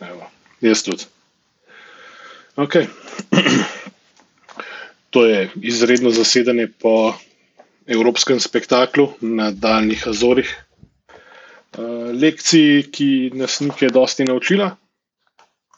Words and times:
Evo, 0.00 0.30
jaz 0.60 0.82
tudi. 0.82 1.04
Okay. 2.56 2.86
To 5.10 5.22
je 5.24 5.50
izredno 5.62 6.10
zasedanje 6.10 6.66
po 6.78 7.14
evropskem 7.86 8.40
spektaklu 8.40 9.06
na 9.20 9.50
daljnih 9.50 10.02
Azorih. 10.08 10.50
Eh, 11.72 11.80
lekciji, 12.14 12.82
ki 12.88 13.06
nas 13.34 13.60
nekaj 13.60 13.90
dosti 13.90 14.24
naučila, 14.24 14.70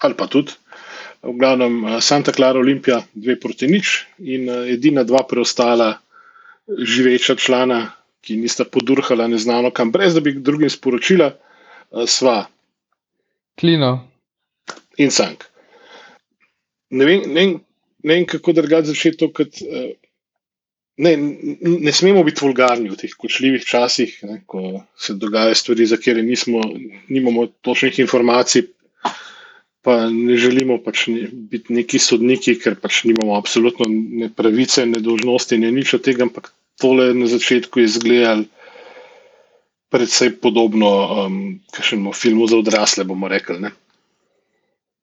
ali 0.01 0.15
pa 0.15 0.27
tudi. 0.27 0.53
V 1.23 1.35
glavnem 1.35 1.77
eh, 1.85 2.01
Santa 2.01 2.33
Clara 2.33 2.59
Olimpija, 2.59 3.01
dve 3.15 3.35
proti 3.37 3.67
nič 3.67 3.93
in 4.19 4.49
eh, 4.49 4.73
edina 4.73 5.05
dva 5.05 5.23
preostala 5.23 5.93
živeča 6.69 7.35
člana, 7.37 7.81
ki 8.21 8.37
nista 8.37 8.65
podurhala 8.65 9.27
neznano 9.27 9.71
kam, 9.71 9.91
brez 9.91 10.15
da 10.15 10.21
bi 10.21 10.33
drugim 10.35 10.71
sporočila, 10.71 11.31
sva. 12.07 12.43
Klino. 13.59 13.93
In 15.03 15.11
sank. 15.11 15.45
Ne 16.91 17.05
vem, 17.05 17.25
ne 17.27 17.41
vem, 17.41 17.57
ne 18.05 18.15
vem 18.15 18.27
kako 18.27 18.55
drugače 18.57 18.93
začeti 18.93 19.21
to. 19.21 19.29
Kot, 19.35 19.61
ne, 20.99 21.13
ne 21.63 21.93
smemo 21.93 22.25
biti 22.27 22.43
vulgarni 22.43 22.91
v 22.91 22.99
teh 22.99 23.15
kočljivih 23.19 23.65
časih, 23.67 24.17
ne, 24.31 24.41
ko 24.47 24.83
se 24.99 25.15
dogajajo 25.15 25.59
stvari, 25.59 25.87
za 25.87 25.97
katere 26.01 26.23
nismo, 26.27 26.63
nimamo 27.09 27.47
točnih 27.63 27.99
informacij, 28.03 28.67
pa 29.87 29.99
ne 30.11 30.37
želimo 30.37 30.81
pač 30.85 31.07
ne, 31.13 31.29
biti 31.53 31.75
neki 31.75 32.01
sodniki, 32.03 32.57
ker 32.63 32.77
pač 32.83 33.05
nimamo 33.09 33.37
absolutno 33.39 33.87
ne 33.89 34.31
pravice, 34.35 34.87
ne 34.87 35.03
dožnosti, 35.05 35.59
ne 35.59 35.71
nič 35.73 35.95
od 35.99 36.07
tega, 36.09 36.27
ampak 36.27 36.51
tole 36.83 37.13
na 37.15 37.31
začetku 37.31 37.81
je 37.81 37.91
izgledalo. 37.91 38.49
Predvsej 39.89 40.35
podobno, 40.43 40.89
um, 41.27 41.61
kakšnemu 41.73 42.13
filmu 42.13 42.47
za 42.47 42.59
odrasle, 42.59 43.05
bomo 43.09 43.29
rekli. 43.29 43.71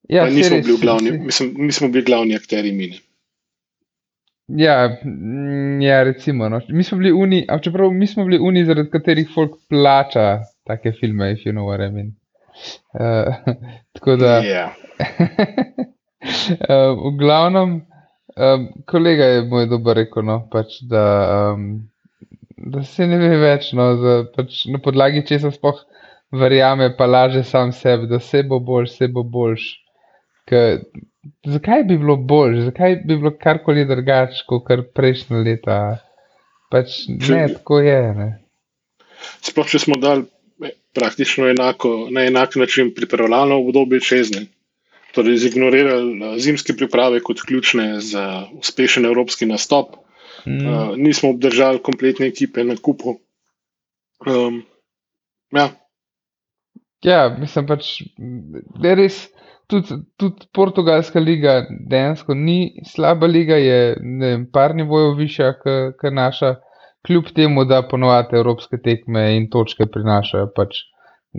Ja, 0.09 0.29
nismo, 0.29 0.61
bili 0.61 0.77
glavni, 0.77 1.11
mislim, 1.11 1.55
nismo 1.57 1.89
bili 1.89 2.05
glavni 2.05 2.35
akteri 2.35 2.71
mine. 2.71 3.01
Ja, 4.47 4.97
mm, 5.05 5.81
ja, 5.81 6.03
recimo. 6.03 6.49
No. 6.49 6.61
Mi 6.69 6.83
smo 6.83 6.97
bili 6.97 7.11
uni, 7.11 7.45
a 7.49 7.59
čeprav 7.59 7.91
mi 7.91 8.07
smo 8.07 8.25
bili 8.25 8.39
uni, 8.39 8.65
zaradi 8.65 8.89
katerih 8.89 9.29
folk 9.33 9.51
plača 9.69 10.39
take 10.67 10.91
filme, 10.99 11.31
if 11.31 11.45
you 11.45 11.51
know 11.51 11.65
what 11.65 11.81
I 11.81 11.91
mean. 11.91 12.15
Uh, 12.93 13.53
tako 13.93 14.15
da. 14.15 14.41
Yeah. 14.41 14.69
uh, 16.69 16.93
v 17.05 17.17
glavnem, 17.17 17.81
um, 18.35 18.67
kolega 18.87 19.23
je 19.23 19.41
moj 19.45 19.65
dober 19.65 19.97
rekel, 19.97 20.23
no, 20.25 20.39
pač, 20.51 20.79
da, 20.89 21.05
um, 21.53 21.89
se 22.85 23.07
ne 23.07 23.17
ve 23.21 23.35
več, 23.41 23.71
no, 23.77 23.89
da, 24.01 24.15
pač, 24.35 24.63
na 24.71 24.79
podlagi 24.83 25.25
česa 25.27 25.51
spoh 25.53 25.81
verjame, 26.35 26.91
pa 26.97 27.07
laže 27.09 27.43
sam 27.47 27.71
sebi, 27.75 28.09
da 28.11 28.19
se 28.19 28.43
bo 28.43 28.59
boljš, 28.59 28.97
se 28.97 29.07
bo 29.07 29.23
boljš. 29.23 29.67
Zakaj 31.45 31.83
bi 31.89 31.97
bilo 31.97 32.15
bolj, 32.17 32.61
zakaj 32.67 32.99
bi 33.05 33.17
bilo 33.17 33.33
karkoli 33.41 33.85
drugače 33.89 34.45
kot 34.49 34.69
prejšnja 34.95 35.41
leta? 35.45 35.79
Pač 36.71 37.05
ne, 37.09 37.47
tako 37.53 37.79
je. 37.85 38.01
Ne. 38.17 38.29
Sploh, 39.45 39.67
če 39.69 39.81
smo 39.81 39.97
dali 40.01 40.25
praktično 40.95 41.49
enako, 41.49 42.07
na 42.11 42.25
enak 42.25 42.55
način 42.55 42.93
pripravljalno 42.95 43.59
obdobje 43.59 43.99
čez 44.01 44.31
ne. 44.35 44.45
Torej, 45.15 45.37
zignorirali 45.37 46.15
eh, 46.19 46.39
zimske 46.39 46.75
priprave 46.75 47.21
kot 47.23 47.41
ključne 47.47 47.99
za 48.03 48.45
uspešen 48.59 49.05
evropski 49.05 49.45
nastop. 49.45 49.95
Mm. 50.45 50.67
Uh, 50.67 50.97
nismo 50.97 51.29
obdržali 51.33 51.81
kompletne 51.83 52.27
ekipe 52.27 52.63
na 52.63 52.75
kupu. 52.81 53.17
Um, 54.25 54.61
ja. 55.51 55.69
ja, 57.03 57.35
mislim 57.39 57.67
pač, 57.67 57.89
da 58.79 58.93
je 58.93 58.95
res 58.95 59.17
tudi, 59.67 59.97
tudi 60.17 60.47
portugalska 60.53 61.19
liga 61.19 61.65
dejansko 61.89 62.33
ni 62.33 62.81
slaba 62.85 63.27
liga, 63.27 63.57
je 63.57 63.97
ne, 64.01 64.31
par 64.53 64.75
nivojev 64.75 65.17
višja, 65.19 65.51
kot 65.61 66.13
naša, 66.13 66.55
kljub 67.05 67.29
temu, 67.35 67.65
da 67.65 67.83
ponovate 67.87 68.37
evropske 68.37 68.77
tekme 68.81 69.27
in 69.37 69.49
točke 69.53 69.85
prinašajo 69.93 70.49
pač 70.55 70.81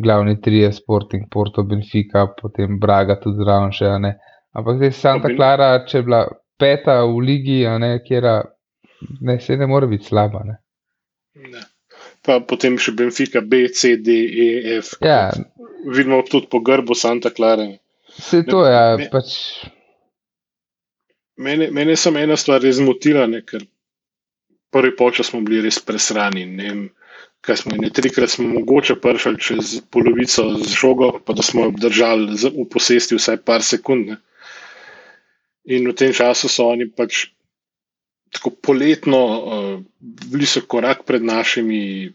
glavni 0.02 0.40
trije, 0.40 0.72
Sporting, 0.72 1.24
Porto, 1.32 1.62
Benfica, 1.62 2.26
potem 2.42 2.78
Braga, 2.80 3.16
tudi 3.20 3.40
zraven 3.42 3.72
še. 3.72 3.90
Ampak 4.56 4.76
zdaj 4.78 4.92
Santa 4.92 5.32
Clara, 5.32 5.70
če 5.88 5.98
je 5.98 6.06
bila 6.06 6.20
peta 6.60 7.00
v 7.04 7.24
ligi, 7.24 7.58
ne, 7.80 7.96
kjer 8.04 8.28
ne, 9.20 9.40
se 9.40 9.56
ne 9.56 9.66
more 9.66 9.86
biti 9.86 10.04
slaba. 10.04 10.42
Ne. 10.44 10.58
Ne. 11.52 11.62
Pa 12.26 12.40
potem 12.40 12.78
še 12.78 12.92
Benfica, 12.98 13.40
B, 13.40 13.68
C, 13.70 13.96
D, 14.02 14.12
E, 14.12 14.48
F. 14.80 14.96
Ja. 15.04 15.30
Vidimo 15.86 16.22
tudi 16.26 16.50
po 16.50 16.60
grbu 16.60 16.96
Santa 16.98 17.30
Clara. 17.30 17.68
Vse 18.16 18.42
to 18.48 18.64
je. 18.66 18.72
Ja, 18.72 19.08
pač... 19.12 19.34
Mene, 21.36 21.68
mene 21.70 21.92
je 21.92 22.00
samo 22.00 22.18
ena 22.18 22.36
stvar 22.40 22.62
res 22.64 22.78
zmotila, 22.80 23.26
ne, 23.28 23.42
ker 23.44 23.66
prvi 24.72 24.94
počas 24.96 25.28
smo 25.30 25.42
bili 25.44 25.60
res 25.66 25.78
presrani. 25.84 26.46
Ne, 26.48 26.70
kaj 27.46 27.60
smo 27.62 27.76
ne 27.78 27.90
trikrat 27.94 28.32
smo 28.32 28.48
mogoče 28.48 28.96
pršali 29.04 29.40
čez 29.40 29.76
polovico 29.92 30.48
z 30.64 30.72
žogo, 30.72 31.12
pa 31.24 31.36
da 31.36 31.44
smo 31.44 31.66
jo 31.66 31.74
obdržali 31.74 32.34
v 32.42 32.64
posesti 32.72 33.20
vsaj 33.20 33.42
par 33.44 33.62
sekund. 33.62 34.10
Ne. 34.10 34.16
In 35.76 35.86
v 35.90 35.94
tem 35.98 36.14
času 36.14 36.48
so 36.48 36.70
oni 36.72 36.88
pač 36.90 37.26
tako 38.34 38.50
poletno, 38.50 39.20
uh, 39.20 39.82
bili 40.32 40.46
so 40.46 40.64
korak 40.66 41.04
pred 41.06 41.22
našimi 41.24 42.12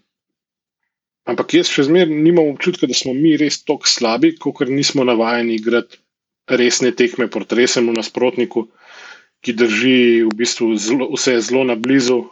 Ampak 1.29 1.53
jaz 1.53 1.69
še 1.69 1.85
zmeraj 1.85 2.09
nimam 2.09 2.49
občutka, 2.49 2.87
da 2.89 2.97
smo 2.97 3.13
mi 3.13 3.35
res 3.37 3.61
tako 3.61 3.89
slabi, 3.89 4.33
kot 4.41 4.65
nismo 4.69 5.05
navajeni 5.05 5.59
igrati 5.59 5.99
resne 6.49 6.91
tekme 6.97 7.27
proti 7.29 7.57
resnemu 7.59 7.93
nasprotniku, 7.93 8.65
ki 9.45 9.53
drži 9.53 9.97
v 10.25 10.33
bistvu 10.37 10.73
zlo, 10.81 11.07
vse 11.13 11.37
zelo 11.45 11.61
na 11.69 11.77
blizu, 11.77 12.23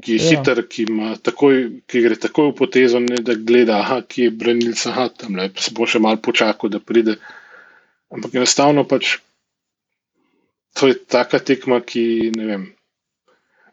ki 0.00 0.16
je 0.16 0.20
ja. 0.20 0.30
hiter, 0.30 0.62
ki, 0.72 0.86
takoj, 1.22 1.60
ki 1.84 2.02
gre 2.06 2.16
takoj 2.16 2.50
v 2.50 2.56
potezo, 2.56 3.02
ne 3.04 3.20
da 3.24 3.36
gleda, 3.36 3.82
aha, 3.84 4.00
ki 4.08 4.26
je 4.28 4.34
branilc, 4.42 4.80
aha, 4.88 5.10
tam 5.20 5.36
le, 5.36 5.50
se 5.60 5.76
bo 5.76 5.84
še 5.84 6.00
malo 6.00 6.22
počakal, 6.24 6.72
da 6.72 6.80
pride. 6.80 7.18
Ampak 8.10 8.40
enostavno 8.40 8.86
pač 8.88 9.18
to 10.74 10.88
je 10.88 10.96
taka 11.04 11.38
tekma, 11.44 11.82
ki 11.84 12.32
ne 12.32 12.48
vem. 12.48 12.68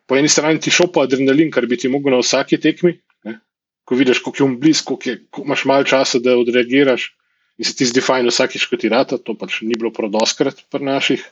Po 0.08 0.16
eni 0.16 0.30
strani 0.32 0.60
ti 0.64 0.72
šopa 0.72 1.04
adrenalin, 1.04 1.52
kar 1.52 1.68
bi 1.68 1.78
ti 1.78 1.92
mogel 1.92 2.16
na 2.16 2.22
vsaki 2.24 2.60
tekmi 2.64 2.96
ko 3.88 3.96
vidiš, 3.96 4.20
kako 4.20 4.36
je 4.40 4.46
on 4.46 4.60
blizu, 4.60 4.84
ko 4.84 4.98
imaš 5.46 5.66
malo 5.66 5.84
časa, 5.88 6.20
da 6.20 6.36
odreagiraš 6.38 7.14
in 7.58 7.66
se 7.66 7.76
ti 7.76 7.86
zdi 7.88 8.02
fajn 8.04 8.28
vsakič, 8.28 8.66
ko 8.68 8.78
ti 8.78 8.90
rata, 8.92 9.18
to 9.18 9.34
pač 9.34 9.62
ni 9.64 9.78
bilo 9.80 9.94
prodoskrat 9.96 10.60
pri 10.72 10.84
naših. 10.86 11.24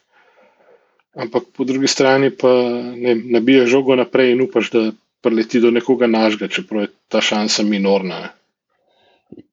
Ampak 1.20 1.52
po 1.56 1.68
drugi 1.68 1.88
strani 1.92 2.32
pa 2.32 2.50
ne 2.96 3.16
nabije 3.36 3.68
žogo 3.68 3.96
naprej 4.00 4.32
in 4.34 4.46
upaš, 4.48 4.72
da 4.72 4.86
preleti 5.22 5.60
do 5.60 5.72
nekoga 5.72 6.08
našega, 6.08 6.48
čeprav 6.48 6.86
je 6.86 6.94
ta 7.12 7.22
šansa 7.22 7.64
minorna. 7.68 8.30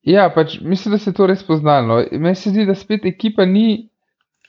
Ja, 0.07 0.29
pač 0.31 0.61
mislim, 0.61 0.95
da 0.95 1.03
se 1.03 1.11
je 1.11 1.19
to 1.19 1.27
res 1.27 1.43
poznalo. 1.47 2.05
Meni 2.13 2.39
se 2.39 2.55
zdi, 2.55 2.69
da 2.71 2.79
spet 2.79 3.07
ekipa 3.11 3.45
ni 3.45 3.89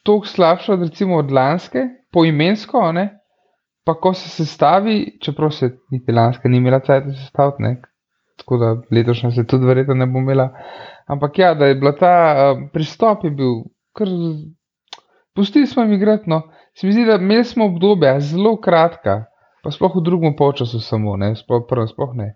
tako 0.06 0.30
slabša 0.30 0.78
od, 0.78 0.88
recimo, 0.92 1.18
od 1.18 1.32
lanske, 1.34 1.88
poimensko, 2.14 2.92
ne? 2.94 3.10
Pa 3.86 3.94
ko 4.00 4.14
se 4.14 4.30
sestavi, 4.30 5.18
čeprav 5.22 5.52
se 5.52 5.70
niti 5.92 6.12
lanska 6.12 6.50
ni 6.50 6.58
imela 6.58 6.80
cajt 6.80 7.04
sestaviti, 7.18 7.76
tako 8.38 8.58
da 8.58 8.76
letošnja 8.92 9.32
se 9.32 9.48
tudi 9.48 9.66
verjetno 9.66 9.94
ne 9.94 10.06
bo 10.06 10.20
imela. 10.20 10.50
Ampak 11.08 11.40
ja, 11.40 11.54
da 11.54 11.66
je 11.66 11.76
bila 11.76 11.92
ta 11.96 12.16
uh, 12.36 12.70
pristop, 12.74 13.24
je 13.24 13.32
bil 13.32 13.64
kar. 13.94 14.08
Pustili 15.36 15.68
smo 15.68 15.84
igrati. 15.84 16.30
No. 16.30 16.42
Se 16.74 16.88
mi 16.88 16.94
zdi, 16.94 17.06
da 17.06 17.16
imeli 17.16 17.44
smo 17.44 17.66
obdobje 17.66 18.20
zelo 18.20 18.56
kratka, 18.62 19.26
pa 19.64 19.72
sploh 19.72 19.96
v 19.96 20.04
drugem 20.04 20.34
času 20.56 20.80
samo, 20.80 21.18
ne, 21.18 21.36
sploh, 21.36 21.66
prvo, 21.70 21.88
sploh 21.88 22.14
ne. 22.14 22.34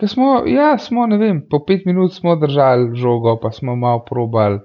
Ker 0.00 0.08
smo, 0.08 0.42
ja, 0.46 0.78
smo, 0.78 1.06
ne 1.06 1.18
vem, 1.18 1.42
po 1.50 1.64
pet 1.64 1.86
minut 1.86 2.14
smo 2.14 2.36
držali 2.36 2.96
žogo, 2.96 3.38
pa 3.42 3.50
smo 3.50 3.76
malo 3.76 4.04
probali. 4.04 4.60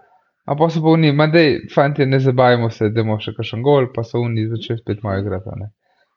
A 0.45 0.55
pa 0.55 0.69
se 0.69 0.79
bo 0.79 0.93
oni, 0.93 1.11
ma 1.11 1.27
dej, 1.27 1.67
fanti, 1.75 2.05
ne 2.05 2.19
zabavimo 2.19 2.69
se, 2.69 2.89
da 2.89 3.01
imamo 3.01 3.19
še 3.19 3.33
kakšen 3.33 3.63
gol, 3.65 3.89
pa 3.95 4.03
so 4.03 4.21
oni 4.21 4.47
začeli 4.47 4.79
spet 4.79 5.03
malo 5.03 5.19
igrati. 5.19 5.49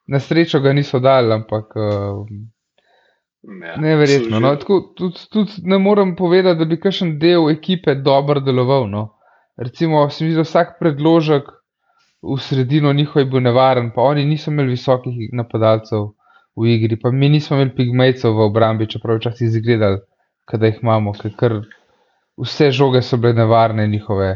Na 0.08 0.20
srečo 0.20 0.60
ga 0.60 0.72
niso 0.72 0.99
dali, 0.99 1.32
ampak. 1.32 1.76
Uh, 1.76 2.25
Ja, 3.43 3.76
Neverjetno. 3.81 4.40
No, 4.40 4.56
tudi, 4.56 5.19
tudi 5.31 5.52
ne 5.62 5.78
morem 5.78 6.16
povedati, 6.16 6.58
da 6.58 6.64
bi 6.64 6.81
kakšen 6.81 7.19
del 7.22 7.50
ekipe 7.50 7.94
dobro 7.94 8.40
deloval. 8.40 8.88
No. 8.90 9.05
Recimo, 9.56 10.08
se 10.10 10.25
mi 10.25 10.31
zdi, 10.31 10.40
da 10.43 10.46
vsak 10.46 10.76
predložek 10.81 11.49
v 12.22 12.38
sredino 12.43 12.93
njihov 12.93 13.22
je 13.22 13.26
bil 13.31 13.43
nevaren, 13.43 13.93
pa 13.94 14.02
oni 14.02 14.25
niso 14.26 14.50
imeli 14.50 14.75
visokih 14.75 15.31
napadalcev 15.32 16.08
v 16.58 16.72
igri, 16.75 16.99
pa 16.99 17.10
mi 17.10 17.28
nismo 17.31 17.56
imeli 17.56 17.75
pigmejcev 17.76 18.34
v 18.34 18.49
obrambi, 18.50 18.88
čeprav 18.90 19.20
včasih 19.20 19.46
izgledali, 19.46 20.00
da 20.52 20.66
jih 20.66 20.82
imamo, 20.82 21.14
ker 21.38 21.60
vse 22.43 22.70
žoge 22.75 23.02
so 23.02 23.16
bile 23.16 23.37
nevarne 23.38 23.87
njihove. 23.87 24.32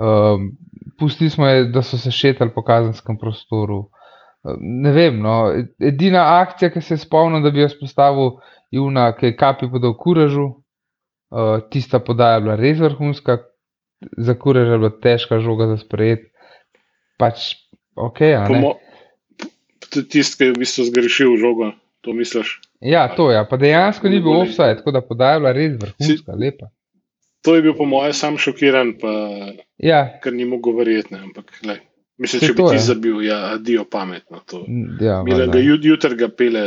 Um, 0.00 0.50
pustili 0.98 1.30
smo 1.30 1.46
je, 1.46 1.64
da 1.70 1.82
so 1.82 1.98
se 1.98 2.10
šetali 2.10 2.50
po 2.54 2.64
kazenskem 2.66 3.18
prostoru. 3.18 3.84
Ne 4.60 4.92
vem. 4.92 5.18
No. 5.20 5.52
Edina 5.78 6.22
akcija, 6.40 6.70
ki 6.70 6.80
se 6.80 6.96
spomnim, 6.96 7.42
da 7.42 7.50
bi 7.50 7.60
jo 7.60 7.68
spostavil, 7.68 8.30
je 8.72 8.80
una, 8.80 9.10
ki 9.12 9.26
je 9.26 9.36
kapi 9.36 9.68
podal 9.70 9.92
kuražu. 9.94 10.46
Uh, 11.30 11.60
tista 11.70 12.00
podaja 12.02 12.40
bila 12.40 12.56
res 12.56 12.80
vrhunska, 12.80 13.36
za 14.18 14.34
kurež 14.34 14.72
je 14.72 14.78
bila 14.78 14.90
težka 14.90 15.38
žoga 15.38 15.68
za 15.68 15.76
sprejet. 15.78 16.24
Pač, 17.20 17.52
ok, 17.94 18.20
a 18.34 18.40
ne. 18.48 18.48
Pomo- 18.48 18.78
t- 19.92 20.02
Tisti, 20.02 20.38
ki 20.38 20.48
je 20.48 20.54
v 20.56 20.58
bistvu 20.58 20.88
zgrešil 20.88 21.36
žogo, 21.36 21.70
to 22.00 22.16
misliš. 22.16 22.56
Ja, 22.80 23.04
to 23.12 23.28
je. 23.30 23.44
Pa 23.46 23.56
dejansko 23.56 24.08
ni 24.08 24.18
bil 24.18 24.40
offside, 24.40 24.80
tako 24.80 24.90
da 24.90 25.04
podaja 25.04 25.38
bila 25.38 25.52
res 25.52 25.76
vrhunska, 25.78 26.34
lepa. 26.34 26.70
To 27.44 27.54
je 27.54 27.62
bil 27.62 27.76
po 27.76 27.84
mojem 27.84 28.12
sam 28.12 28.34
šokiran, 28.36 28.96
pa 29.00 29.12
Ja, 29.78 30.00
ker 30.24 30.32
ni 30.32 30.44
mogel 30.44 30.74
verjeti. 30.76 31.14
ne, 31.14 31.20
Ampak, 31.24 31.52
glej, 31.62 31.78
mislim, 32.20 32.42
če 32.44 32.52
bi 32.54 32.66
ti 32.68 32.76
je. 32.76 32.82
zabil, 32.86 33.22
ja, 33.26 33.38
adijo 33.54 33.84
pametno. 33.90 34.42
To. 34.52 34.64
n- 34.68 34.98
ja, 35.00 35.20
valjda. 35.26 35.46
ga 35.54 35.62
jut, 35.64 35.84
jutr 35.88 36.14
ga 36.20 36.28
pele, 36.28 36.62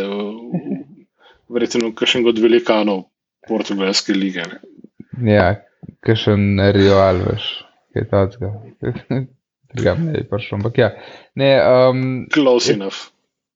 verjetno, 1.54 1.92
kakšen 1.96 2.26
od 2.30 2.40
velikanov 2.42 3.04
portugalske 3.48 4.16
lige. 4.18 4.46
Ne. 4.50 4.60
Ja, 5.34 5.48
kakšen 6.06 6.58
Real, 6.74 7.22
veš, 7.28 7.48
kaj 7.94 8.10
takega. 8.12 8.54
Tega 9.74 9.96
ne 9.98 10.20
bi 10.20 10.28
prišel, 10.30 10.60
ampak 10.60 10.78
ja. 10.78 10.92
Ne, 11.36 11.50
um, 11.90 12.04
Close 12.34 12.74
enough. 12.76 13.08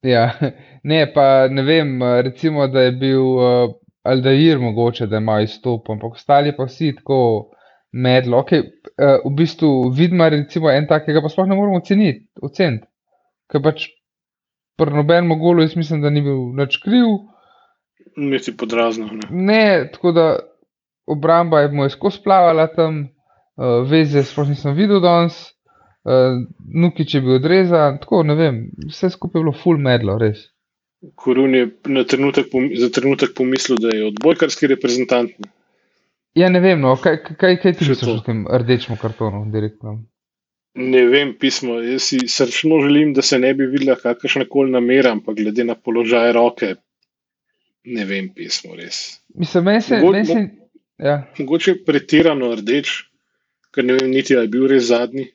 ja. 0.01 0.31
ne, 0.89 1.03
pa 1.13 1.47
ne 1.51 1.61
vem, 1.61 1.97
recimo, 2.25 2.65
da 2.73 2.87
je 2.87 2.91
bil 2.97 3.21
uh, 3.35 3.75
Aldair 4.07 4.57
mogoče, 4.59 5.05
da 5.11 5.19
ima 5.21 5.41
izstop, 5.43 5.89
ampak 5.93 6.15
ostali 6.17 6.53
pa 6.57 6.65
vsi 6.65 6.93
tako 6.95 7.19
medlo. 7.91 8.41
Okay, 8.43 8.63
uh, 8.63 9.21
v 9.25 9.33
bistvu 9.37 9.89
vidma 9.95 10.29
recimo 10.29 10.71
en 10.71 10.87
takega, 10.87 11.21
pa 11.21 11.31
sploh 11.31 11.47
ne 11.47 11.55
moremo 11.55 11.79
oceniti, 11.81 12.27
oceniti. 12.41 12.85
Ker 13.51 13.63
pač 13.63 13.87
pri 14.77 14.93
nobenem 14.93 15.37
golu 15.39 15.63
jaz 15.65 15.75
mislim, 15.79 16.01
da 16.03 16.11
ni 16.13 16.21
bil 16.21 16.51
nič 16.57 16.79
kriv. 16.83 17.07
Niti 18.17 18.53
podrazno. 18.57 19.07
Ne. 19.13 19.29
Ne, 19.29 19.67
tako 19.93 20.11
da 20.11 20.25
obramba 21.07 21.61
je 21.63 21.71
mu 21.71 21.83
je 21.83 21.93
skozi 21.95 22.21
plavala 22.23 22.67
tam, 22.73 23.05
uh, 23.55 23.81
veze 23.89 24.23
sploh 24.23 24.49
nisem 24.51 24.75
videl 24.77 25.01
danes, 25.01 25.37
uh, 26.03 26.37
Nukič 26.75 27.15
je 27.15 27.21
bil 27.21 27.39
odrezan, 27.39 28.01
tako 28.03 28.23
ne 28.27 28.35
vem, 28.35 28.61
vse 28.89 29.09
skupaj 29.13 29.39
je 29.39 29.45
bilo 29.45 29.55
full 29.63 29.81
medlo, 29.81 30.17
res. 30.21 30.49
Korun 31.15 31.53
je 31.55 31.69
trenutek, 32.09 32.49
pom- 32.51 32.73
za 32.73 32.89
trenutek 32.89 33.35
pomislil, 33.37 33.77
da 33.81 33.93
je 33.93 34.07
odbojkarski 34.09 34.67
reprezentant. 34.73 35.31
Ja, 36.37 36.49
ne 36.53 36.61
vem, 36.61 36.81
no, 36.81 36.93
kaj, 37.01 37.17
kaj, 37.39 37.57
kaj 37.63 37.73
ti 37.79 37.87
misliš 37.89 38.19
o 38.19 38.23
tem 38.25 38.45
rdečem 38.61 38.97
kartonu, 39.01 39.45
direktno? 39.53 39.97
Ne 40.75 41.05
vem, 41.11 41.33
pismo. 41.39 41.79
Jaz 41.81 42.03
si 42.11 42.19
srčno 42.29 42.81
želim, 42.81 43.13
da 43.13 43.21
se 43.21 43.39
ne 43.39 43.53
bi 43.53 43.65
videla 43.67 43.97
kakršna 43.99 44.45
koli 44.49 44.71
namera, 44.71 45.11
ampak 45.11 45.35
glede 45.37 45.63
na 45.65 45.75
položaj 45.75 46.31
roke, 46.33 46.75
ne 47.85 48.05
vem, 48.05 48.29
pismo 48.35 48.75
res. 48.75 49.21
Mislim, 49.35 49.65
meni 49.65 49.81
se, 49.81 49.97
Mogo- 49.97 50.11
meni 50.11 50.25
se, 50.25 50.43
ja, 50.99 51.17
Mogoče 51.39 51.71
je 51.71 51.83
pretirano 51.85 52.55
rdeč, 52.55 52.93
ker 53.73 53.85
ne 53.85 53.97
vem, 53.99 54.11
niti 54.11 54.33
je 54.33 54.47
bil 54.47 54.67
res 54.71 54.89
zadnji. 54.91 55.27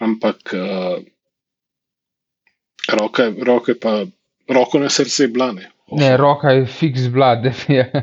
Ampak 0.00 0.54
uh, 0.56 0.98
roke, 3.00 3.30
roke 3.46 3.74
pa, 3.80 4.04
roko 4.48 4.78
na 4.80 4.88
srce 4.90 5.24
je 5.24 5.28
blane. 5.28 5.70
ne, 5.92 6.16
roka 6.16 6.50
je 6.50 6.66
fiks 6.66 7.08
bila, 7.12 7.36
definitivno. 7.44 8.02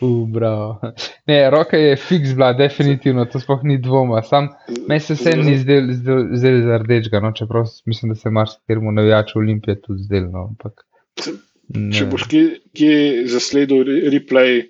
Uh, 0.00 0.28
bravo. 0.28 0.80
ne, 1.26 1.50
roka 1.50 1.76
je 1.76 1.96
fiks 1.96 2.34
bila, 2.34 2.52
definitivno, 2.52 3.24
to 3.24 3.40
sploh 3.40 3.60
ni 3.64 3.78
dvoma. 3.78 4.22
Sam, 4.22 4.48
Meni 4.88 5.00
se 5.00 5.14
vsem 5.14 5.40
ni 5.40 5.56
zdel, 5.58 5.88
zdel, 5.92 6.26
zdel 6.34 6.62
za 6.62 6.78
rdečega, 6.78 7.20
no, 7.20 7.32
čeprav 7.32 7.64
mislim, 7.86 8.12
da 8.12 8.14
se 8.14 8.30
marsikatero 8.30 8.90
navijaču 8.92 9.38
Olimpije 9.38 9.80
tudi 9.80 10.02
zdel. 10.02 10.28
No, 10.30 10.44
ampak, 10.50 10.84
Če 11.16 12.04
ne. 12.04 12.06
boš 12.06 12.26
kje, 12.28 12.42
kje 12.72 12.98
zasledil 13.26 13.82
re- 13.82 14.10
replay, 14.12 14.66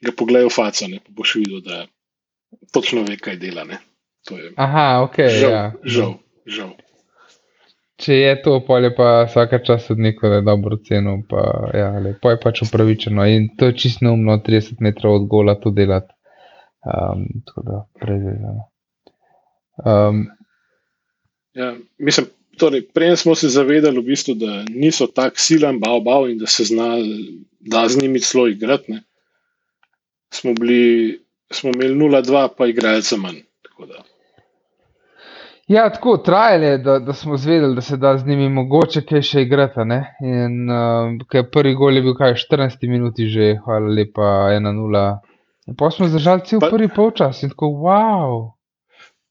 ga 0.00 0.14
pogledaj 0.16 0.46
v 0.46 0.54
faco, 0.54 0.86
ne, 0.88 1.00
pa 1.00 1.12
boš 1.12 1.34
videl, 1.34 1.60
da 1.60 1.82
točno 2.72 3.02
ve, 3.02 3.16
kaj 3.16 3.36
dela. 3.36 3.64
Ne. 3.64 3.80
To 4.28 4.38
je 4.38 4.52
Aha, 4.56 5.02
ok. 5.02 5.18
žal, 5.28 5.50
Ja. 5.50 5.64
žal, 5.84 6.14
žal. 6.46 6.70
Če 7.98 8.14
je 8.14 8.34
to, 8.42 8.60
pol 8.66 8.86
je 8.86 8.92
pa 8.94 9.24
vsaka 9.26 9.58
čas 9.66 9.90
od 9.90 9.98
je 9.98 10.42
dobro 10.46 10.76
ceno, 10.86 11.18
pa 11.28 11.70
ja, 11.74 11.90
lepo 11.98 12.30
je 12.30 12.38
pač 12.40 12.62
upravičeno. 12.62 13.26
In 13.26 13.48
to 13.58 13.72
je 13.72 13.76
čisto 13.76 14.06
neumno, 14.06 14.38
30 14.38 14.78
metrov 14.80 15.14
od 15.14 15.26
gola 15.26 15.54
to 15.58 15.70
delati. 15.70 16.14
Um, 16.86 17.26
tako 17.46 17.62
da, 17.66 17.84
prezvezano. 17.98 18.68
Um, 19.84 20.26
Ja, 21.58 21.74
mislim, 21.98 22.26
torej, 22.58 22.84
prej 22.94 23.16
smo 23.16 23.34
se 23.34 23.48
zavedali, 23.48 23.98
v 23.98 24.02
bistvu, 24.12 24.34
da 24.34 24.64
niso 24.68 25.06
tako 25.06 25.40
silen, 25.40 25.80
bav, 25.80 26.00
bav 26.06 26.28
in 26.30 26.38
da 26.38 26.46
se 26.46 26.64
zna, 26.64 26.96
da 27.60 27.88
z 27.88 28.02
njimi 28.02 28.20
celo 28.20 28.46
igrati. 28.48 28.92
ne. 28.92 29.02
Smo, 30.34 30.54
bili, 30.54 31.18
smo 31.50 31.70
imeli 31.70 31.94
0-2, 31.94 32.48
pa 32.58 32.66
igralca 32.66 33.16
manj. 33.16 33.40
Tako 33.62 33.86
da, 33.86 34.02
ja, 35.68 35.84
tako 35.92 36.16
trajalo 36.16 36.64
je, 36.64 36.78
da, 36.78 36.98
da 36.98 37.12
smo 37.12 37.36
zvedeli, 37.36 37.74
da 37.74 37.80
se 37.80 37.96
da 37.96 38.16
z 38.18 38.26
njimi 38.26 38.48
mogoče 38.48 39.02
kaj 39.08 39.22
še 39.22 39.42
igrati. 39.42 39.84
ne. 39.84 40.00
In 40.20 40.70
ker 41.30 41.50
prvi 41.52 41.74
gol 41.74 41.96
je 41.96 42.02
bil 42.02 42.16
kaj 42.18 42.34
14 42.44 42.88
minuti 42.88 43.28
že, 43.28 43.58
hvala 43.64 43.92
lepa, 44.00 44.30
1-0. 44.56 45.04
In 45.68 45.76
pa 45.76 45.90
smo 45.90 46.08
zdržali 46.08 46.46
cel 46.48 46.60
Pa- 46.60 46.70
prvi 46.72 46.88
polčas 46.88 47.42
in 47.42 47.52
tako, 47.52 47.68
wow. 47.84 48.38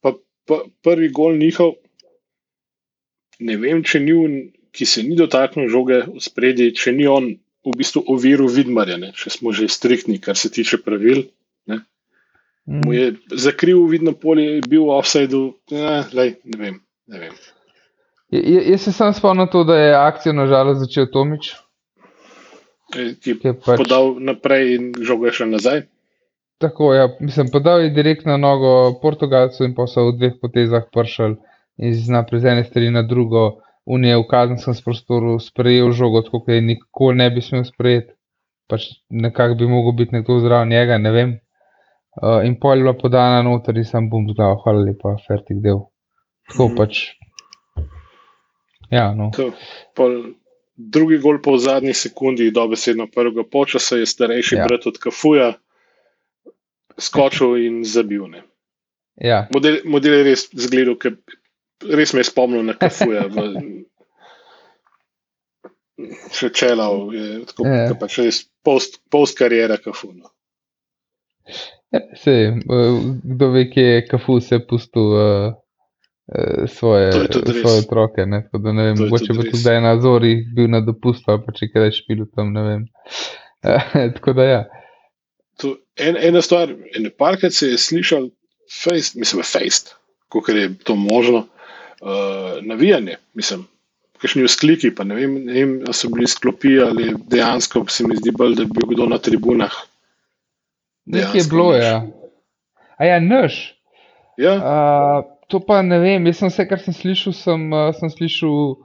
pa, 0.01 0.13
pa, 0.45 0.62
prvi 0.86 1.10
gol 1.10 1.38
njihov, 1.38 1.74
ne 3.40 3.57
vem, 3.57 3.81
če 3.83 4.00
ni 4.00 4.13
on, 4.13 4.38
ki 4.72 4.86
se 4.86 5.04
ni 5.04 5.18
dotaknil 5.18 5.69
žoge 5.74 6.04
v 6.06 6.22
spredje, 6.22 6.69
če 6.78 6.94
ni 6.94 7.07
on 7.10 7.31
v 7.66 7.74
bistvu 7.78 8.04
oviril 8.13 8.48
vidmarja, 8.54 9.00
ne, 9.01 9.12
če 9.18 9.33
smo 9.33 9.51
že 9.51 9.68
striktni, 9.68 10.22
kar 10.22 10.38
se 10.38 10.54
tiče 10.54 10.80
pravil. 10.86 11.25
Mm. 12.68 12.81
Mu 12.86 12.94
je 12.94 13.14
zakril 13.31 13.86
vidno 13.88 14.12
polje, 14.12 14.44
je 14.56 14.62
bil 14.69 14.84
v 14.84 14.90
offsajdu, 14.92 15.42
ja, 15.72 16.04
lej, 16.14 16.36
ne 16.46 16.58
vem. 16.60 16.80
Ne 17.08 17.19
vem. 17.19 17.34
Je- 18.30 18.64
Jaz 18.72 18.81
se 18.81 18.92
sam 18.92 19.14
spomnim 19.14 19.48
to, 19.48 19.64
da 19.64 19.75
je 19.75 19.94
akcijo 19.96 20.34
nažalost 20.34 20.80
začel 20.80 21.08
Tomič. 21.08 21.54
Eh, 22.92 23.14
Ki 23.19 23.36
je 23.44 23.54
pač, 23.56 23.78
podal 23.78 24.16
naprej 24.19 24.75
in 24.75 24.92
žoga 25.00 25.28
je 25.28 25.34
šla 25.34 25.48
nazaj. 25.48 25.81
Tako, 26.58 26.94
ja, 26.94 27.08
mislim, 27.19 27.48
podal 27.52 27.81
je 27.81 27.90
direkt 27.90 28.25
na 28.25 28.38
nogo 28.38 29.00
Portugalcu 29.02 29.64
in 29.64 29.75
pa 29.75 29.88
so 29.88 30.08
v 30.08 30.18
dveh 30.18 30.34
potezah 30.42 30.88
pršali 30.92 31.36
iz 31.78 32.08
naprej 32.10 32.42
z 32.42 32.46
ene 32.48 32.64
strani 32.64 32.92
na 32.92 33.04
drugo. 33.04 33.62
Unije 33.88 34.18
v 34.18 34.28
kazenskem 34.28 34.75
prostoru 34.84 35.40
sprejel 35.40 35.92
žogo, 35.92 36.19
tako 36.22 36.42
kot 36.42 36.50
je 36.52 36.62
nikoli 36.62 37.16
ne 37.16 37.30
bi 37.31 37.40
smel 37.42 37.64
sprejeti. 37.64 38.12
Pač 38.68 38.81
nekako 39.10 39.56
bi 39.56 39.68
mogel 39.68 39.92
biti 39.96 40.12
nekdo 40.12 40.40
zraven 40.40 40.68
njega, 40.69 40.98
ne 40.98 41.12
vem. 41.12 41.30
Uh, 42.18 42.42
in 42.46 42.56
pol 42.60 42.78
je 42.78 42.84
bila 42.84 42.94
podana 42.98 43.42
noter 43.46 43.78
in 43.78 43.86
sem 43.86 44.10
bom 44.10 44.25
zglal, 44.30 44.56
hvala 44.64 44.81
lepa, 44.88 45.16
fertik 45.28 45.62
del. 45.62 45.84
Tako 46.50 46.68
Mhm. 46.69 46.76
pač. 46.78 47.04
Ja, 48.92 49.14
no. 49.14 49.30
To, 49.36 49.52
pol, 49.94 50.33
drugi 50.78 51.18
gol 51.19 51.42
po 51.42 51.57
zadnji 51.57 51.94
sekundi, 51.94 52.52
dobesedno 52.52 53.07
prvega 53.07 53.44
počasa, 53.44 53.97
je 53.97 54.06
starejši 54.06 54.56
Ja. 54.56 54.66
brat 54.66 54.88
od 54.88 54.97
Kafuja 54.97 55.54
skočil 56.97 57.57
in 57.57 57.83
zabil. 57.83 58.28
Ne. 58.28 58.44
Ja, 59.21 59.47
Model, 59.54 59.81
model 59.86 60.14
je 60.14 60.24
res 60.24 60.47
zgledal, 60.54 60.95
ker 60.95 61.18
res 61.83 62.14
me 62.14 62.19
je 62.19 62.30
spomnil 62.30 62.64
na 62.64 62.74
Kafuja. 62.74 63.28
V, 63.28 63.38
še 66.38 66.50
čelal, 66.54 67.09
je 67.14 67.45
tako, 67.45 67.66
Ja. 67.66 67.94
pač 68.00 68.18
res 68.21 68.44
post, 68.64 69.02
post 69.09 69.38
karijera 69.38 69.78
Kafuna. 69.78 70.30
Sej, 71.91 72.45
eh, 72.47 72.53
kdo 73.23 73.49
ve, 73.51 73.69
kje 73.71 73.83
je 73.83 74.07
Kafu 74.07 74.39
se 74.39 74.59
pustil 74.59 75.01
uh, 75.01 75.53
svoje, 76.67 77.11
svoje 77.61 77.79
otroke. 77.79 78.25
Ne? 78.25 78.44
Tako 78.44 78.57
da 78.57 78.71
ne 78.71 78.83
vem, 78.83 78.97
mogoče 78.99 79.33
bo 79.33 79.44
tudi 79.44 79.57
zdaj 79.57 79.81
na 79.81 79.94
Zori 80.01 80.35
bil 80.56 80.67
na 80.69 80.81
dopustu 80.81 81.31
ali 81.31 81.44
pa 81.45 81.56
če 81.56 81.69
kaj 81.71 81.91
špil 82.01 82.25
tam, 82.35 82.51
ne 82.53 82.63
vem. 82.63 82.83
Tako 84.15 84.33
da 84.33 84.44
ja. 84.44 84.59
To, 85.63 85.77
en, 85.95 86.19
ena 86.19 86.41
stvar, 86.41 86.75
ene 86.95 87.09
parkrat 87.09 87.56
se 87.56 87.71
je 87.71 87.79
slišal, 87.81 88.27
fejst, 88.83 89.15
mislim, 89.15 89.44
fejst, 89.47 89.95
kako 90.33 90.51
je 90.51 90.69
to 90.83 90.95
možno, 90.95 91.47
uh, 92.03 92.59
navijanje, 92.61 93.15
mislim, 93.33 93.63
kakšni 94.21 94.44
vzkliki, 94.44 94.91
pa 94.95 95.07
ne 95.07 95.15
vem, 95.15 95.39
ne 95.45 95.53
vem, 95.53 95.73
so 95.95 96.11
bili 96.13 96.27
sklopi 96.27 96.75
ali 96.83 97.13
dejansko 97.31 97.85
se 97.89 98.06
mi 98.07 98.19
zdi 98.19 98.35
bolj, 98.35 98.59
da 98.59 98.67
je 98.67 98.73
bil 98.75 98.91
kdo 98.91 99.07
na 99.09 99.17
tribunah. 99.17 99.73
Nekaj 101.07 101.40
je 101.40 101.47
bilo, 101.49 101.71
ja. 101.76 102.02
A 102.97 103.06
ja, 103.06 103.19
nož. 103.23 103.78
Ja, 104.37 104.54
Uh, 104.57 105.23
to 105.49 105.59
pa 105.64 105.81
ne 105.81 105.97
vem, 105.99 106.26
jaz 106.30 106.42
sem 106.42 106.52
vse, 106.52 106.66
kar 106.69 106.81
sem 106.83 106.94
slišal, 106.94 107.33
sem, 107.33 107.64
uh, 107.73 107.90
sem 107.97 108.11
slišal, 108.11 108.76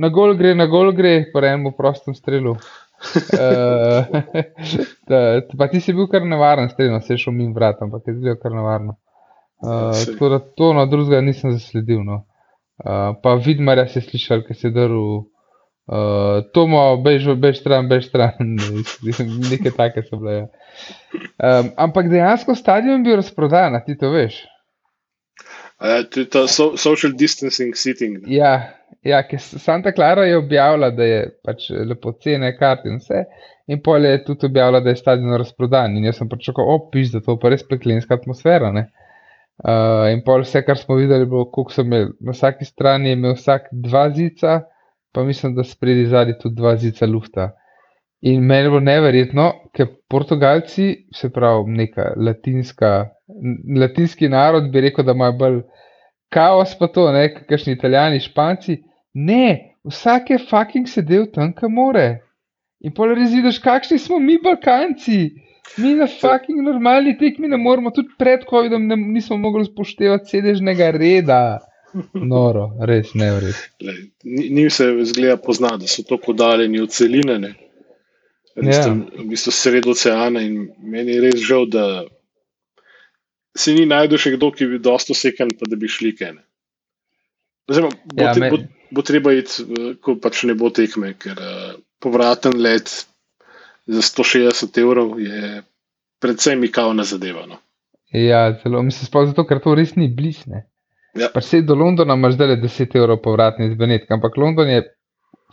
na 0.00 0.10
gol 0.10 0.34
gre, 0.38 0.54
na 0.58 0.66
gol 0.70 0.90
gre, 0.96 1.28
po 1.32 1.42
enem 1.44 1.70
prostem 1.76 2.16
strelu. 2.16 2.56
uh, 3.36 4.08
da, 5.10 5.20
pa 5.58 5.68
ti 5.70 5.82
si 5.84 5.94
bil 5.94 6.08
kar 6.10 6.26
nevaren 6.26 6.72
strel, 6.72 6.94
no, 6.94 7.02
se 7.04 7.14
je 7.14 7.26
šel 7.26 7.36
min 7.36 7.52
vrat, 7.54 7.82
ampak 7.84 8.08
je 8.08 8.16
bilo 8.16 8.34
kar 8.40 8.56
nevarno. 8.56 8.96
Uh, 9.62 9.92
tako 9.94 10.28
da 10.32 10.40
to 10.40 10.72
na 10.76 10.86
drugega 10.90 11.20
nisem 11.24 11.54
zasledil. 11.54 12.02
No. 12.04 12.24
Uh, 12.82 13.14
pa 13.22 13.36
vidmarja 13.40 13.86
si 13.92 14.02
slišal, 14.04 14.44
ker 14.48 14.56
si 14.56 14.72
drl. 14.72 15.24
Uh, 15.86 16.42
Tomo, 16.50 16.96
bež, 16.98 17.28
bež 17.38 17.60
stran, 17.62 17.86
bež 17.86 18.08
stran, 18.10 18.56
nekaj 19.52 19.72
take 19.76 20.02
so 20.02 20.18
bile. 20.18 20.34
Ja. 20.34 20.46
Um, 21.38 21.70
ampak 21.78 22.10
dejansko 22.10 22.56
stadion 22.58 22.98
je 22.98 23.04
bil 23.06 23.20
razprodan, 23.20 23.78
ti 23.86 23.94
to 23.98 24.10
veš. 24.10 24.40
A, 25.78 26.02
to 26.10 26.24
je 26.24 26.30
ta 26.32 26.46
so, 26.48 26.72
social 26.76 27.12
distancing 27.12 27.76
sitting. 27.76 28.18
ne? 28.22 28.34
Ja, 28.34 28.72
ja 29.06 29.22
Santa 29.38 29.92
Clara 29.92 30.24
je 30.24 30.36
objavila, 30.36 30.90
da 30.90 31.04
je 31.04 31.20
pač 31.44 31.70
lepo 31.70 32.16
cene, 32.18 32.56
kart 32.58 32.86
in 32.88 32.98
vse. 32.98 33.26
In 33.70 33.82
pol 33.82 34.04
je 34.04 34.24
tudi 34.24 34.46
objavila, 34.46 34.80
da 34.80 34.90
je 34.90 34.98
stadion 34.98 35.36
razprodan. 35.38 35.96
In 35.96 36.06
jaz 36.08 36.18
sem 36.18 36.28
pričakoval, 36.28 36.80
opis, 36.80 37.12
da 37.12 37.20
to 37.20 37.36
pa 37.38 37.50
res 37.52 37.62
preklenska 37.66 38.16
atmosfera. 38.18 38.72
Ne? 38.72 38.88
Uh, 39.62 40.06
in 40.12 40.22
pol 40.24 40.42
vse, 40.42 40.62
kar 40.64 40.78
smo 40.80 40.96
videli, 40.98 41.26
je 41.26 41.30
bilo, 41.30 41.46
koliko 41.50 41.74
so 41.74 41.84
imeli. 41.86 42.10
Na 42.24 42.34
vsaki 42.34 42.64
strani 42.64 43.12
je 43.12 43.18
imel 43.18 43.36
vsak 43.36 43.68
dva 43.72 44.08
zica, 44.16 44.60
pa 45.16 45.24
mislim, 45.24 45.54
da 45.56 45.64
spredi 45.64 46.06
zadnji 46.12 46.34
tudi 46.42 46.60
dva 46.60 46.74
zica 46.76 47.06
lufta. 47.08 47.50
In 48.20 48.42
meni 48.44 48.68
bilo 48.68 48.80
neverjetno, 48.84 49.46
ker 49.72 49.88
Portugalci, 50.12 51.06
se 51.14 51.30
pravi, 51.32 51.72
neka 51.78 52.10
latinska, 52.20 52.90
latinski 53.80 54.28
narod, 54.28 54.68
bi 54.72 54.82
rekel, 54.84 55.04
da 55.08 55.14
imajo 55.16 55.36
bolj 55.40 55.56
kaos, 56.32 56.74
pa 56.78 56.88
to, 56.92 57.06
ne, 57.16 57.30
kakšni 57.48 57.76
italijani, 57.78 58.20
španci. 58.20 58.76
Ne, 59.14 59.76
vsak 59.88 60.34
je 60.34 60.40
fucking 60.50 60.88
sedel 60.88 61.30
tam, 61.32 61.54
kam 61.56 61.72
more. 61.80 62.06
In 62.84 62.92
pol 62.92 63.14
res 63.16 63.32
vidiš, 63.32 63.62
kakšni 63.64 63.98
smo 64.04 64.20
mi, 64.20 64.36
Balkanci. 64.44 65.20
Mi 65.80 65.94
na 65.96 66.06
fucking 66.06 66.60
normalni 66.62 67.16
tekmi 67.18 67.48
ne 67.48 67.56
moremo, 67.60 67.90
tudi 67.90 68.12
pred 68.20 68.44
COVID-om 68.48 68.84
nismo 69.14 69.40
mogli 69.40 69.64
spoštevati 69.64 70.36
sedežnega 70.36 70.92
reda. 70.94 71.40
Noro, 72.14 72.70
res 72.88 73.14
ne 73.14 73.30
Ni, 74.24 74.48
ni 74.50 74.70
se 74.70 74.88
zgleda 75.04 75.36
pozna, 75.40 75.76
da 75.80 75.88
so 75.88 76.04
tako 76.08 76.32
daljni 76.32 76.80
od 76.80 76.92
celine. 76.92 77.38
Ne? 77.38 77.54
Ja. 78.56 78.88
v 78.88 79.26
bistvu 79.28 79.52
sred 79.52 79.86
oceana 79.86 80.40
in 80.40 80.70
meni 80.80 81.12
je 81.12 81.24
res 81.26 81.42
žal, 81.44 81.66
da 81.68 82.04
se 83.56 83.74
ni 83.76 83.84
najdel 83.88 84.20
še 84.20 84.32
kdo, 84.36 84.48
ki 84.52 84.68
bi 84.70 84.80
dosto 84.80 85.16
sekan, 85.16 85.52
pa 85.58 85.68
da 85.68 85.76
bi 85.76 85.90
šli 85.92 86.14
kene. 86.16 86.40
Oziroma, 87.68 87.92
bo, 88.12 88.22
Ja, 88.22 88.30
ja, 88.32 88.40
me- 88.40 88.50
bo, 88.52 88.60
bo 88.96 89.04
treba 89.04 89.34
iti, 89.36 89.66
ko 90.00 90.16
pač 90.22 90.44
ne 90.48 90.54
bo 90.56 90.70
tekme, 90.70 91.12
ker 91.20 91.36
uh, 91.36 91.74
povraten 92.00 92.56
let 92.56 92.92
za 93.86 94.02
160 94.02 94.80
evrov 94.80 95.20
je 95.20 95.60
predvsem 96.22 96.60
mikavna 96.60 97.04
zadeva. 97.04 97.44
No. 97.46 97.60
Ja, 98.14 98.54
zelo, 98.62 98.82
mislim, 98.86 99.08
sploh 99.10 99.28
zato, 99.28 99.44
ker 99.48 99.60
to 99.60 99.74
res 99.76 99.96
ni 99.98 100.08
bližne. 100.08 100.64
Ja. 101.16 101.28
Pa 101.34 101.40
se 101.40 101.62
do 101.62 101.74
Londona 101.74 102.14
imaš 102.14 102.34
zdaj 102.34 102.56
10 102.62 102.96
evrov 102.96 103.20
povratni 103.24 103.66
iz 103.66 103.74
Benetka, 103.74 104.14
ampak 104.14 104.36
London 104.36 104.68
je 104.68 104.82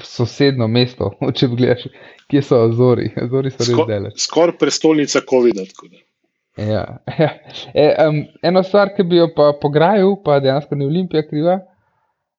sosedno 0.02 0.68
mesto, 0.68 1.12
če 1.38 1.48
gledaš, 1.48 1.86
kje 2.32 2.42
so 2.42 2.64
Azori. 2.68 3.12
Azori 3.22 3.52
so 3.54 3.64
res 3.64 3.70
Sko, 3.72 3.86
daleč. 3.90 4.18
skoraj 4.26 4.58
prestolnica 4.60 5.22
COVID-a. 5.30 5.68
Ja, 6.58 6.84
ja. 7.24 7.30
E, 7.74 7.86
um, 8.08 8.24
eno 8.46 8.64
stvar, 8.64 8.94
ki 8.96 9.06
bi 9.10 9.22
jo 9.22 9.30
pa 9.36 9.54
pograjal, 9.62 10.18
pa 10.26 10.40
dejansko 10.44 10.78
ni 10.78 10.86
Olimpija 10.90 11.26
kriva. 11.28 11.60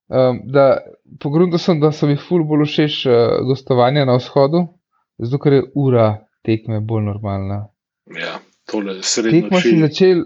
Um, 0.08 0.42
da 0.52 0.78
pogrunil 1.20 1.58
sem, 1.58 1.80
da 1.80 1.90
so 1.92 2.06
mi 2.06 2.18
ful 2.20 2.44
bolj 2.44 2.66
všeč 2.68 2.98
uh, 3.08 3.14
gostovanja 3.48 4.04
na 4.04 4.18
vzhodu, 4.18 4.66
zato 5.18 5.40
ker 5.40 5.56
je 5.58 5.62
ura 5.80 6.10
tekme 6.44 6.82
bolj 6.84 7.06
normalna. 7.08 7.64
Ja, 8.12 8.36
tole 8.68 8.98
srednjo 9.02 9.46
Tekmo 9.48 9.60
si 9.64 9.78
začel 9.80 10.20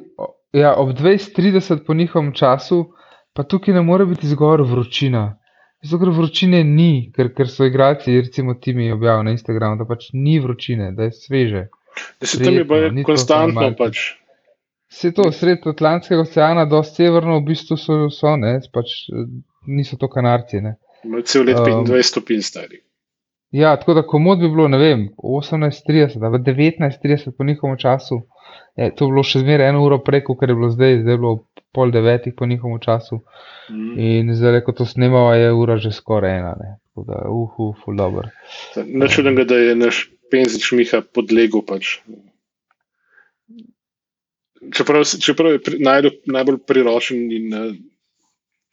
ja, 0.53 0.75
ob 0.77 0.95
20:30 0.99 1.85
po 1.87 1.95
njihovem 1.95 2.33
času, 2.35 2.93
pa 3.33 3.43
tukaj 3.43 3.75
ne 3.75 3.83
more 3.83 4.07
biti 4.07 4.29
zgor 4.29 4.63
vročina. 4.63 5.39
Zato 5.83 5.99
ker 6.03 6.11
vročine 6.11 6.65
ni, 6.65 7.11
ker, 7.15 7.29
ker 7.35 7.51
so 7.51 7.67
igralci, 7.67 8.21
recimo 8.21 8.55
Timi 8.55 8.91
objavili 8.93 9.25
na 9.25 9.35
Instagramu, 9.37 9.79
da 9.79 9.85
pač 9.87 10.09
ni 10.13 10.41
vročine, 10.43 10.91
da 10.93 11.07
je 11.07 11.13
sveže. 11.13 11.69
Da 12.21 12.27
se 12.27 12.43
tam 12.43 12.55
je 12.55 12.65
to 12.67 13.05
konstantno 13.07 13.71
pač. 13.79 14.01
Vse 14.91 15.13
to 15.15 15.29
sred 15.33 15.67
Atlantskega 15.67 16.25
oceana, 16.25 16.65
do 16.65 16.81
severno, 16.83 17.39
v 17.39 17.51
bistvu 17.51 17.77
so, 17.77 17.99
so 18.11 18.35
ne, 18.41 18.57
pač 18.73 18.95
niso 19.69 19.99
to 20.01 20.09
kanarci. 20.09 20.63
Ne. 20.65 20.79
Cel 21.25 21.45
let 21.47 21.61
Um, 21.61 21.85
25 21.87 22.03
stopinj 22.03 22.43
stari. 22.43 22.81
Ja, 23.51 23.77
tako 23.77 23.95
da 23.95 24.03
komod 24.03 24.39
bi 24.39 24.49
bilo, 24.49 24.69
ne 24.69 24.79
vem, 24.79 25.09
18:30 25.17 26.25
ali 26.25 26.39
19:30 26.39 27.31
po 27.39 27.45
njihovem 27.45 27.79
času. 27.79 28.21
Je, 28.77 28.95
to 28.95 29.05
je 29.05 29.09
bilo 29.09 29.23
še 29.25 29.41
zmeraj 29.43 29.73
eno 29.73 29.81
uro 29.85 29.99
preko, 30.05 30.37
kar 30.37 30.53
je 30.53 30.55
bilo 30.55 30.69
zdaj, 30.71 31.01
zdaj 31.01 31.15
je 31.15 31.19
bilo 31.19 31.33
pol 31.75 31.91
devetih 31.91 32.35
po 32.37 32.47
njihovem 32.47 32.81
času. 32.81 33.21
Mm. 33.71 33.99
In 33.99 34.35
zdaj, 34.35 34.61
ko 34.67 34.73
to 34.73 34.87
snemamo, 34.87 35.33
je 35.35 35.53
ura 35.53 35.77
že 35.77 35.93
skoraj 35.93 36.39
ena. 36.39 36.55
Ne. 36.61 36.77
Tako 36.89 37.05
da, 37.09 37.23
uhu, 37.31 37.73
ful 37.83 37.97
dobr. 37.97 38.29
Nič 38.77 39.17
čudnega, 39.17 39.45
da 39.49 39.59
je 39.59 39.75
naš 39.77 40.05
penzič 40.31 40.73
Miha 40.77 41.03
podlegel. 41.15 41.65
Pač. 41.67 41.99
Čeprav, 44.75 45.05
čeprav 45.23 45.57
je 45.57 45.63
pri, 45.65 45.79
najdo, 45.81 46.13
najbolj 46.27 46.59
priročen 46.67 47.29
in 47.33 47.55
uh, 47.55 47.69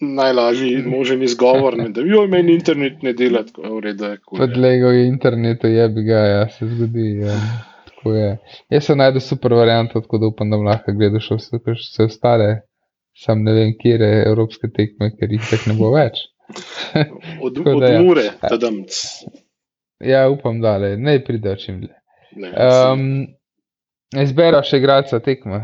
najlažji 0.01 0.83
možen 0.97 1.23
izgovor, 1.23 1.77
ne, 1.77 1.89
da 1.89 2.01
jo 2.01 2.27
meni 2.27 2.53
internet 2.53 3.01
ne 3.01 3.13
dela, 3.13 3.43
tako 3.43 3.79
redu. 3.79 4.03
je, 4.03 4.17
kul 4.25 4.39
je. 4.39 4.47
Podlegel 4.47 4.93
je 4.93 5.07
internetu, 5.07 5.67
je 5.67 5.89
bi 5.89 6.03
ga, 6.03 6.19
ja, 6.19 6.49
se 6.49 6.67
zgodi. 6.67 7.09
Ja. 7.21 7.39
Tako 7.85 8.13
je. 8.13 8.37
Jaz 8.69 8.85
sem 8.85 8.97
najdel 8.97 9.21
super 9.21 9.53
varianto, 9.53 10.01
tako 10.01 10.17
da 10.17 10.27
upam, 10.27 10.49
da 10.49 10.57
lahko 10.57 10.93
gledal 10.93 11.23
še 11.23 11.39
vse, 11.39 11.59
vse 11.65 12.05
ostale. 12.05 12.49
Sam 13.15 13.45
ne 13.47 13.53
vem, 13.55 13.71
kje 13.79 13.95
je 13.95 14.23
evropske 14.27 14.67
tekme, 14.75 15.13
ker 15.15 15.31
jih 15.31 15.45
tako 15.49 15.71
ne 15.71 15.75
bo 15.79 15.93
več. 15.95 16.19
Od, 17.45 17.57
od 17.57 17.79
da 17.81 17.87
ja. 17.89 18.01
Mure, 18.03 18.25
tadam. 18.41 18.83
Ja, 20.03 20.27
upam, 20.29 20.59
da 20.61 20.75
le, 20.77 20.91
ne 20.97 21.15
pridejo 21.23 21.55
čim 21.57 21.79
dlje. 21.81 21.95
Um, 22.35 23.07
Izbera 24.21 24.59
še 24.63 24.77
igralca 24.81 25.21
tekme, 25.23 25.61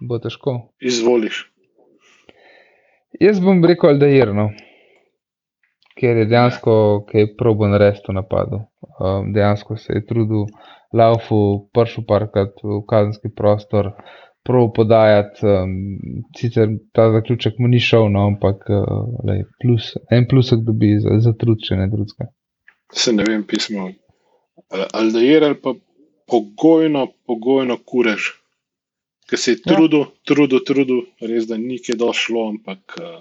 bo 0.00 0.18
težko. 0.22 0.56
Izvoliš. 0.80 1.44
Jaz 3.18 3.40
bom 3.42 3.64
rekel 3.66 3.90
Aldairno, 3.90 4.44
ker 5.98 6.20
je 6.20 6.26
dejansko 6.30 6.74
kaj 7.08 7.32
probo 7.38 7.66
narediti 7.66 8.12
v 8.12 8.14
napadu. 8.14 8.60
Um, 9.00 9.32
dejansko 9.34 9.76
se 9.76 9.96
je 9.96 10.04
trudil, 10.06 10.44
laufu, 10.94 11.40
pršel 11.74 12.06
parkrat 12.06 12.62
v 12.62 12.78
kazenski 12.86 13.32
prostor, 13.34 13.90
prav 14.46 14.70
podajati. 14.76 15.42
Um, 15.50 15.74
sicer 16.38 16.70
ta 16.94 17.08
zaključek 17.16 17.58
mu 17.58 17.72
ni 17.74 17.82
šel, 17.82 18.06
no, 18.14 18.28
ampak 18.30 18.70
uh, 18.70 18.86
lej, 19.26 19.42
plus, 19.62 19.90
en 20.14 20.30
plusek 20.30 20.62
dobi 20.68 20.94
za, 21.02 21.18
za 21.26 21.34
trud, 21.34 21.58
če 21.66 21.82
ne 21.82 21.90
drugega. 21.90 22.30
Se 22.94 23.12
ne 23.12 23.26
vem, 23.26 23.42
pismo. 23.42 23.90
Aldair 24.94 25.50
ali 25.50 25.58
pa 25.58 25.74
pogojno, 26.30 27.08
pogojno 27.26 27.82
kurež. 27.82 28.36
Ker 29.28 29.38
se 29.38 29.52
je 29.52 29.58
Ja. 29.58 29.74
trudil, 29.74 30.06
trudil, 30.24 30.60
trudil, 30.60 31.00
res 31.22 31.46
da 31.46 31.56
ni 31.56 31.76
kaj 31.78 31.96
došlo, 31.96 32.46
ampak 32.48 32.96
uh, 32.96 33.20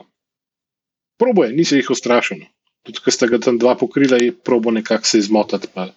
proboje, 1.17 1.51
nisi 1.51 1.75
jih 1.75 1.89
ustrašil. 1.89 2.37
no. 2.37 2.47
Tudi, 2.83 3.01
ker 3.03 3.11
sta 3.11 3.27
ga 3.27 3.39
tam 3.39 3.57
dva 3.57 3.75
pokrila, 3.75 4.15
je 4.17 4.31
probo 4.33 4.71
nekako 4.71 5.03
se 5.03 5.19
izmotati. 5.19 5.67
Pa, 5.67 5.89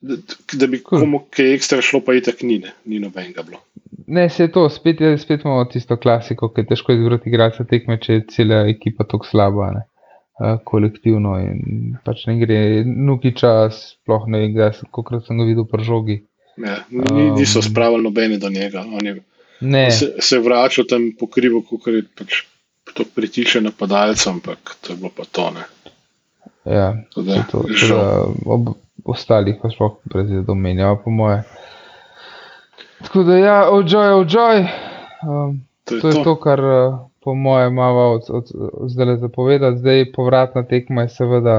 da, 0.00 0.16
da 0.54 0.66
bi 0.66 0.80
Cool. 0.80 1.00
komu 1.00 1.22
kaj 1.30 1.54
ekstra 1.54 1.80
šlo, 1.80 2.00
pa 2.00 2.14
itak 2.14 2.42
ni, 2.42 2.58
ne, 2.58 2.74
ni 2.84 2.98
nobenega 2.98 3.42
bilo. 3.42 3.60
Ne, 4.06 4.28
se 4.28 4.42
je 4.42 4.52
to, 4.52 4.68
spet, 4.68 5.00
je, 5.00 5.14
spet 5.18 5.44
imamo 5.44 5.64
tisto 5.64 5.96
klasiko, 5.96 6.48
ki 6.48 6.60
je 6.60 6.66
težko 6.66 6.92
izbrati 6.92 7.28
igralca 7.28 7.64
tekme, 7.64 7.96
če 7.98 8.12
je 8.12 8.24
cela 8.28 8.64
ekipa 8.68 9.04
tako 9.04 9.24
slaba, 9.24 9.70
ne, 9.70 9.82
uh, 10.40 10.58
kolektivno 10.64 11.36
in 11.38 11.60
pač 12.04 12.26
ne 12.26 12.36
gre, 12.36 12.58
nuki 12.84 13.32
čas, 13.32 13.78
sploh 13.94 14.26
ne 14.28 14.44
sem- 14.48 14.88
kolikokrat 14.90 15.24
sem 15.24 15.38
ga 15.38 15.44
videl 15.44 15.64
pri 15.64 15.84
žogi. 15.84 16.18
Ja, 16.56 16.84
ni, 16.90 17.30
niso 17.30 17.58
Um. 17.58 17.62
spravili 17.62 18.02
nobene 18.02 18.38
do 18.38 18.48
njega. 18.48 18.84
On 18.92 19.06
je 19.06 19.20
Ne, 19.60 19.90
se, 19.90 20.14
se 20.18 20.38
vračal 20.38 20.84
tam 20.88 21.10
po 21.18 21.26
krivu, 21.26 21.62
kot 21.62 21.86
je 21.86 22.02
pač 22.16 22.42
to 22.94 23.04
pritiče 23.14 23.60
napadalcem, 23.60 24.32
ampak 24.40 24.76
to 24.80 24.92
je 24.92 24.96
bilo 24.96 25.10
pa 25.16 25.24
to. 25.32 25.50
Ne. 25.50 25.64
ja, 26.64 26.96
Da, 27.16 27.42
to, 27.50 27.64
to, 27.88 28.34
ob 28.46 28.72
ostalih 29.04 29.60
pa 29.62 29.70
sploh 29.70 29.98
brez 30.04 30.32
domenjava, 30.46 30.96
po 31.04 31.10
moje. 31.10 31.42
Tako 33.02 33.22
da 33.22 33.36
ja, 33.36 33.58
ojoy, 33.70 34.12
ojoy. 34.24 34.64
Um, 35.28 35.60
To 35.84 35.94
je 35.96 36.00
To 36.00 36.08
je 36.08 36.14
to. 36.14 36.24
to, 36.24 36.36
kar 36.40 36.60
eh, 36.60 36.98
po 37.24 37.34
mojem 37.34 37.72
imamo 37.72 38.00
od, 38.00 38.22
od, 38.28 38.46
od 38.72 38.90
zdaj 38.90 39.16
zapovedati. 39.16 39.78
Zdaj 39.78 40.12
povratna 40.12 40.62
tekma 40.62 41.02
je 41.02 41.08
seveda 41.08 41.56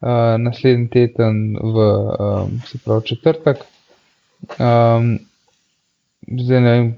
uh, 0.00 0.08
naslednji 0.38 0.88
teden 0.88 1.56
v 1.62 1.76
um, 1.78 2.60
se 2.66 2.78
pravi 2.84 3.06
četrtek. 3.06 3.56
Um, 4.58 5.18
zdaj 6.40 6.60
ne 6.60 6.72
vem, 6.72 6.90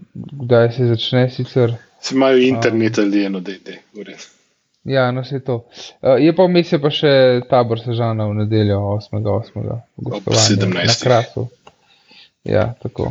kdaj 0.44 0.72
se 0.76 0.88
začne 0.92 1.28
sicer. 1.30 1.74
Se 2.00 2.14
imajo 2.14 2.38
internet 2.38 2.98
ali 2.98 3.24
eno, 3.24 3.42
je 3.46 3.78
v 3.94 4.02
redu. 4.02 4.32
Ja, 4.84 5.10
no 5.10 5.24
se 5.24 5.40
to. 5.40 5.64
Uh, 6.02 6.14
je 6.22 6.30
pa 6.36 6.44
vmes 6.46 6.70
pa 6.82 6.90
še 6.94 7.10
tabor 7.50 7.80
Sežana 7.82 8.28
v 8.30 8.36
nedeljo 8.42 8.78
8.8. 9.00 9.72
Ob 10.06 10.28
17.. 10.30 10.70
Na 10.74 10.94
krasu. 11.02 11.48
Ja, 12.46 12.68
tako. 12.82 13.10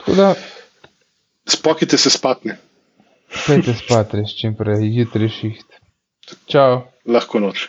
Tako 0.00 0.16
da, 0.16 0.30
Spokite 1.50 1.98
se 1.98 2.10
spatne, 2.10 2.56
pejte 3.46 3.74
spat 3.74 4.14
res 4.14 4.32
čim 4.38 4.54
prej, 4.54 4.84
jutri 4.94 5.28
šiht. 5.32 5.78
Čau. 6.46 6.84
lahko 7.10 7.40
noč. 7.42 7.66